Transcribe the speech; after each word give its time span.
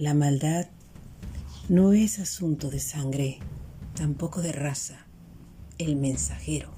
La 0.00 0.14
maldad 0.14 0.66
no 1.68 1.92
es 1.92 2.20
asunto 2.20 2.70
de 2.70 2.80
sangre, 2.80 3.38
tampoco 3.94 4.40
de 4.40 4.50
raza. 4.50 5.04
El 5.76 5.96
mensajero. 5.96 6.70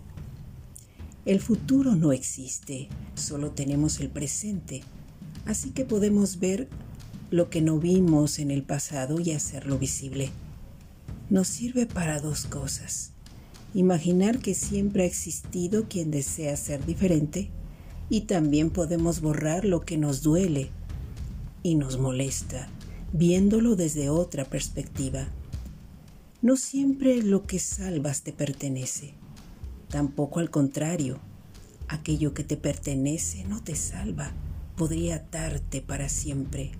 El 1.25 1.39
futuro 1.39 1.95
no 1.95 2.11
existe, 2.11 2.89
solo 3.15 3.53
tenemos 3.53 4.01
el 4.01 4.09
presente, 4.09 4.83
así 5.47 5.71
que 5.71 5.85
podemos 5.85 6.41
ver 6.41 6.69
lo 7.31 7.49
que 7.49 7.61
no 7.63 7.79
vimos 7.79 8.41
en 8.41 8.51
el 8.51 8.65
pasado 8.65 9.21
y 9.21 9.31
hacerlo 9.31 9.79
visible. 9.79 10.31
Nos 11.31 11.47
sirve 11.47 11.87
para 11.87 12.19
dos 12.19 12.47
cosas. 12.47 13.13
Imaginar 13.73 14.41
que 14.41 14.55
siempre 14.55 15.05
ha 15.05 15.07
existido 15.07 15.85
quien 15.89 16.11
desea 16.11 16.57
ser 16.57 16.85
diferente 16.85 17.51
y 18.11 18.23
también 18.23 18.71
podemos 18.71 19.21
borrar 19.21 19.65
lo 19.65 19.83
que 19.83 19.97
nos 19.97 20.23
duele 20.23 20.71
y 21.63 21.77
nos 21.77 22.01
molesta, 22.01 22.69
viéndolo 23.13 23.77
desde 23.77 24.09
otra 24.09 24.45
perspectiva. 24.45 25.29
No 26.41 26.57
siempre 26.57 27.23
lo 27.23 27.47
que 27.47 27.59
salvas 27.59 28.23
te 28.23 28.33
pertenece, 28.33 29.15
tampoco 29.89 30.41
al 30.41 30.51
contrario, 30.51 31.19
aquello 31.89 32.35
que 32.35 32.43
te 32.43 32.57
pertenece 32.57 33.45
no 33.45 33.63
te 33.63 33.77
salva, 33.77 34.33
podría 34.77 35.17
atarte 35.17 35.83
para 35.83 36.09
siempre. 36.09 36.73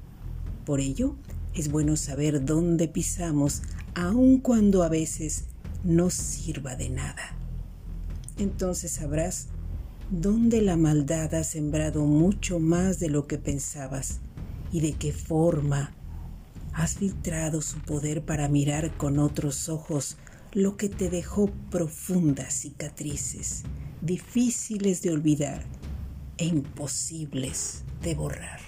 Por 0.65 0.81
ello, 0.81 1.17
es 1.55 1.71
bueno 1.71 1.97
saber 1.97 2.45
dónde 2.45 2.89
pisamos, 2.89 3.63
aun 3.95 4.39
cuando 4.39 4.83
a 4.83 4.89
veces 4.89 5.45
no 5.85 6.09
sirva 6.11 6.77
de 6.77 6.89
nada. 6.89 7.37
Entonces 8.39 8.93
sabrás 8.93 9.49
dónde 10.11 10.63
la 10.63 10.77
maldad 10.77 11.35
ha 11.35 11.45
sembrado 11.45 12.05
mucho 12.07 12.59
más 12.59 12.99
de 12.99 13.11
lo 13.11 13.27
que 13.27 13.39
pensabas 13.39 14.21
y 14.73 14.81
de 14.81 14.95
qué 14.95 15.13
forma 15.13 15.95
has 16.73 16.97
filtrado 16.97 17.63
su 17.63 17.81
poder 17.81 18.25
para 18.25 18.49
mirar 18.49 18.97
con 18.97 19.19
otros 19.19 19.69
ojos 19.69 20.17
lo 20.53 20.77
que 20.77 20.89
te 20.89 21.09
dejó 21.09 21.51
profundas 21.71 22.55
cicatrices, 22.55 23.63
difíciles 24.01 25.03
de 25.03 25.11
olvidar 25.11 25.65
e 26.37 26.47
imposibles 26.47 27.85
de 28.03 28.15
borrar. 28.15 28.61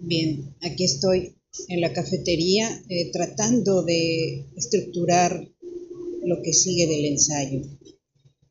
Bien, 0.00 0.54
aquí 0.62 0.84
estoy 0.84 1.36
en 1.68 1.80
la 1.80 1.92
cafetería 1.92 2.68
eh, 2.88 3.10
tratando 3.12 3.82
de 3.82 4.46
estructurar 4.56 5.48
lo 6.24 6.42
que 6.42 6.52
sigue 6.52 6.86
del 6.86 7.04
ensayo. 7.04 7.62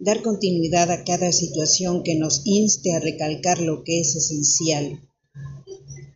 Dar 0.01 0.21
continuidad 0.21 0.91
a 0.91 1.03
cada 1.03 1.33
situación 1.33 2.03
que 2.03 2.15
nos 2.15 2.43
inste 2.45 2.93
a 2.93 3.01
recalcar 3.01 3.59
lo 3.59 3.83
que 3.83 3.99
es 3.99 4.15
esencial. 4.15 5.01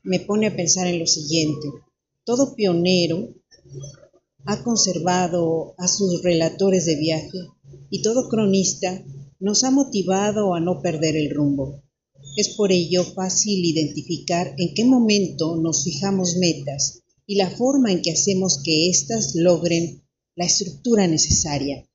Me 0.03 0.21
pone 0.21 0.47
a 0.47 0.55
pensar 0.55 0.87
en 0.87 0.99
lo 0.99 1.05
siguiente. 1.05 1.67
Todo 2.23 2.55
pionero 2.55 3.35
ha 4.45 4.63
conservado 4.63 5.75
a 5.77 5.89
sus 5.89 6.23
relatores 6.23 6.85
de 6.85 6.95
viaje 6.95 7.39
y 7.89 8.01
todo 8.01 8.29
cronista 8.29 9.03
nos 9.41 9.65
ha 9.65 9.71
motivado 9.71 10.53
a 10.53 10.61
no 10.61 10.81
perder 10.81 11.17
el 11.17 11.31
rumbo. 11.31 11.83
Es 12.37 12.55
por 12.55 12.71
ello 12.71 13.03
fácil 13.03 13.65
identificar 13.65 14.55
en 14.57 14.73
qué 14.73 14.85
momento 14.85 15.57
nos 15.57 15.83
fijamos 15.83 16.37
metas 16.37 17.03
y 17.27 17.35
la 17.35 17.49
forma 17.49 17.91
en 17.91 18.01
que 18.01 18.11
hacemos 18.11 18.61
que 18.63 18.89
éstas 18.89 19.35
logren 19.35 20.03
la 20.35 20.45
estructura 20.45 21.05
necesaria. 21.05 21.85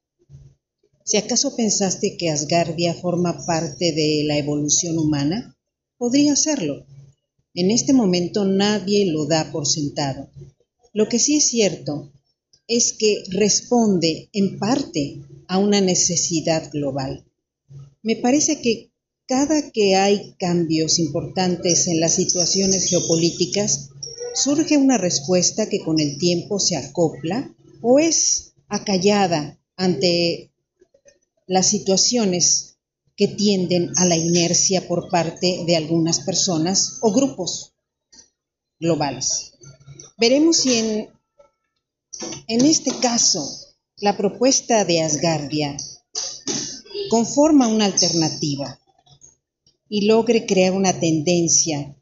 Si 1.08 1.16
acaso 1.16 1.56
pensaste 1.56 2.18
que 2.18 2.28
Asgardia 2.28 2.92
forma 2.92 3.46
parte 3.46 3.92
de 3.92 4.24
la 4.26 4.36
evolución 4.36 4.98
humana, 4.98 5.56
podría 5.96 6.36
serlo. 6.36 6.84
En 7.54 7.70
este 7.70 7.94
momento 7.94 8.44
nadie 8.44 9.10
lo 9.10 9.24
da 9.24 9.50
por 9.50 9.66
sentado. 9.66 10.28
Lo 10.92 11.08
que 11.08 11.18
sí 11.18 11.38
es 11.38 11.48
cierto 11.48 12.12
es 12.66 12.92
que 12.92 13.22
responde 13.30 14.28
en 14.34 14.58
parte 14.58 15.22
a 15.46 15.56
una 15.56 15.80
necesidad 15.80 16.70
global. 16.70 17.24
Me 18.02 18.16
parece 18.16 18.60
que 18.60 18.90
cada 19.26 19.70
que 19.70 19.96
hay 19.96 20.34
cambios 20.38 20.98
importantes 20.98 21.86
en 21.86 22.00
las 22.00 22.16
situaciones 22.16 22.84
geopolíticas, 22.84 23.88
surge 24.34 24.76
una 24.76 24.98
respuesta 24.98 25.70
que 25.70 25.80
con 25.80 26.00
el 26.00 26.18
tiempo 26.18 26.58
se 26.58 26.76
acopla 26.76 27.56
o 27.80 27.98
es 27.98 28.52
acallada 28.68 29.58
ante 29.74 30.50
las 31.48 31.68
situaciones 31.68 32.76
que 33.16 33.26
tienden 33.26 33.90
a 33.96 34.04
la 34.04 34.16
inercia 34.16 34.86
por 34.86 35.08
parte 35.08 35.64
de 35.66 35.76
algunas 35.76 36.20
personas 36.20 36.98
o 37.00 37.12
grupos 37.12 37.72
globales. 38.78 39.54
Veremos 40.18 40.58
si 40.58 40.74
en, 40.74 41.10
en 42.46 42.64
este 42.64 42.92
caso 43.00 43.44
la 43.96 44.16
propuesta 44.16 44.84
de 44.84 45.02
Asgardia 45.02 45.76
conforma 47.10 47.66
una 47.66 47.86
alternativa 47.86 48.78
y 49.88 50.06
logre 50.06 50.46
crear 50.46 50.74
una 50.74 51.00
tendencia 51.00 51.96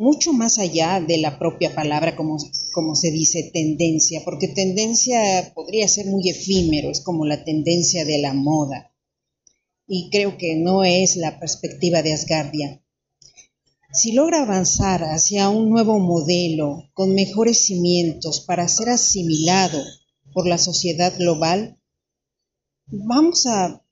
mucho 0.00 0.32
más 0.32 0.58
allá 0.58 0.98
de 0.98 1.18
la 1.18 1.38
propia 1.38 1.74
palabra, 1.74 2.16
como, 2.16 2.38
como 2.72 2.94
se 2.94 3.10
dice 3.10 3.50
tendencia, 3.52 4.22
porque 4.24 4.48
tendencia 4.48 5.52
podría 5.54 5.86
ser 5.88 6.06
muy 6.06 6.26
efímero, 6.30 6.90
es 6.90 7.02
como 7.02 7.26
la 7.26 7.44
tendencia 7.44 8.06
de 8.06 8.16
la 8.16 8.32
moda. 8.32 8.94
Y 9.86 10.08
creo 10.08 10.38
que 10.38 10.56
no 10.56 10.84
es 10.84 11.16
la 11.16 11.38
perspectiva 11.38 12.00
de 12.02 12.14
Asgardia. 12.14 12.82
Si 13.92 14.12
logra 14.12 14.42
avanzar 14.42 15.02
hacia 15.04 15.50
un 15.50 15.68
nuevo 15.68 15.98
modelo 15.98 16.88
con 16.94 17.14
mejores 17.14 17.66
cimientos 17.66 18.40
para 18.40 18.68
ser 18.68 18.88
asimilado 18.88 19.82
por 20.32 20.46
la 20.46 20.56
sociedad 20.56 21.12
global, 21.18 21.78
vamos 22.86 23.44
a 23.44 23.84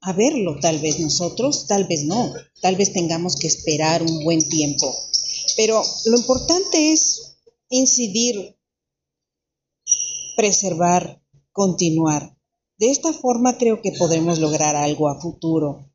a 0.00 0.12
verlo 0.12 0.58
tal 0.60 0.78
vez 0.78 1.00
nosotros, 1.00 1.66
tal 1.66 1.86
vez 1.86 2.04
no, 2.04 2.32
tal 2.60 2.76
vez 2.76 2.92
tengamos 2.92 3.36
que 3.36 3.48
esperar 3.48 4.02
un 4.02 4.22
buen 4.22 4.48
tiempo. 4.48 4.94
Pero 5.58 5.82
lo 6.04 6.16
importante 6.16 6.92
es 6.92 7.40
incidir, 7.68 8.56
preservar, 10.36 11.20
continuar. 11.50 12.38
De 12.78 12.92
esta 12.92 13.12
forma 13.12 13.58
creo 13.58 13.82
que 13.82 13.90
podremos 13.90 14.38
lograr 14.38 14.76
algo 14.76 15.08
a 15.08 15.20
futuro. 15.20 15.90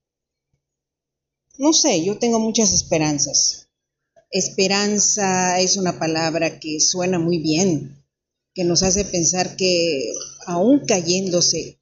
No 1.58 1.72
sé, 1.72 2.04
yo 2.04 2.20
tengo 2.20 2.40
muchas 2.40 2.74
esperanzas. 2.74 3.70
Esperanza 4.32 5.58
es 5.62 5.78
una 5.78 5.98
palabra 5.98 6.60
que 6.60 6.82
suena 6.82 7.18
muy 7.18 7.38
bien, 7.38 8.04
que 8.54 8.66
nos 8.66 8.84
hace 8.84 9.06
pensar 9.06 9.56
que 9.56 10.12
aún 10.46 10.82
cayéndose 10.86 11.80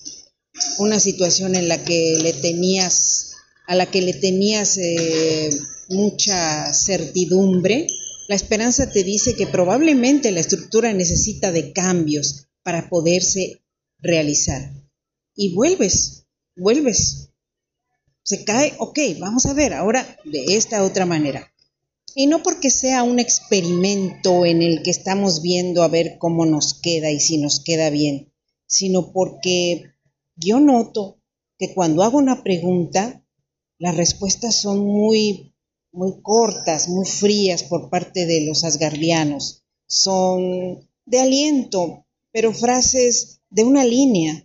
una 0.77 0.99
situación 0.99 1.55
en 1.55 1.67
la 1.67 1.83
que 1.83 2.19
le 2.21 2.33
tenías, 2.33 3.31
a 3.65 3.73
la 3.73 3.89
que 3.89 4.03
le 4.03 4.13
tenías 4.13 4.77
eh, 4.77 5.49
mucha 5.91 6.74
certidumbre, 6.74 7.88
la 8.28 8.35
esperanza 8.35 8.90
te 8.90 9.03
dice 9.03 9.35
que 9.35 9.46
probablemente 9.46 10.31
la 10.31 10.40
estructura 10.40 10.94
necesita 10.94 11.52
de 11.52 11.74
cambios 11.74 12.47
para 12.63 12.90
poderse 12.90 13.62
realizar. 14.00 14.72
Y 15.35 15.53
vuelves, 15.53 16.25
vuelves. 16.56 17.29
Se 18.24 18.44
cae, 18.44 18.74
ok, 18.79 19.00
vamos 19.19 19.46
a 19.46 19.53
ver 19.53 19.74
ahora 19.74 20.18
de 20.24 20.56
esta 20.56 20.84
otra 20.84 21.06
manera. 21.06 21.52
Y 22.16 22.28
no 22.28 22.44
porque 22.44 22.69
sea 22.69 23.03
un 23.03 23.19
experimento 23.19 24.46
en 24.46 24.62
el 24.62 24.84
que 24.84 24.91
estamos 24.91 25.41
viendo 25.41 25.84
a 25.84 25.88
ver 25.88 26.18
cómo 26.18 26.46
nos 26.46 26.73
queda 26.73 27.09
y 27.12 27.19
si 27.19 27.38
nos 27.38 27.61
queda 27.61 27.90
bien, 27.90 28.34
sino 28.67 29.11
porque 29.14 29.94
yo 30.35 30.59
noto 30.59 31.22
que 31.58 31.73
cuando 31.73 32.03
hago 32.03 32.17
una 32.17 32.44
pregunta, 32.44 33.26
las 33.78 33.96
respuestas 33.96 34.55
son 34.55 34.79
muy, 34.79 35.53
muy 35.91 36.22
cortas, 36.22 36.88
muy 36.88 37.05
frías 37.05 37.64
por 37.64 37.90
parte 37.90 38.26
de 38.26 38.46
los 38.46 38.64
asgardianos. 38.64 39.64
Son 39.88 40.88
de 41.05 41.20
aliento, 41.20 42.05
pero 42.32 42.53
frases 42.53 43.41
de 43.49 43.64
una 43.64 43.84
línea. 43.84 44.43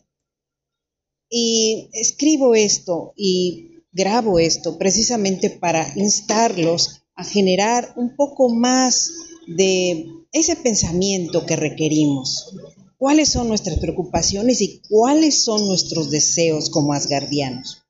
Y 1.29 1.89
escribo 1.93 2.55
esto 2.55 3.13
y 3.17 3.83
grabo 3.93 4.39
esto 4.39 4.79
precisamente 4.79 5.51
para 5.51 5.93
instarlos 5.97 7.03
a 7.15 7.25
generar 7.25 7.95
un 7.97 8.15
poco 8.15 8.49
más 8.49 9.11
de 9.47 10.07
ese 10.33 10.57
pensamiento 10.57 11.47
que 11.47 11.57
requerimos 11.57 12.55
cuáles 12.99 13.29
son 13.31 13.49
nuestras 13.49 13.79
preocupaciones 13.79 14.61
y 14.61 14.81
cuáles 14.89 15.45
son 15.45 15.67
nuestros 15.67 16.11
deseos 16.11 16.71
como 16.71 16.93
asgardianos. 16.93 17.83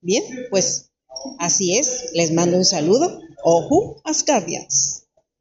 Bien, 0.00 0.24
pues 0.50 0.91
así 1.38 1.76
es, 1.76 2.10
les 2.14 2.32
mando 2.32 2.56
un 2.56 2.64
saludo. 2.64 3.20
Ojo, 3.42 3.96
Asgardians. 4.04 5.01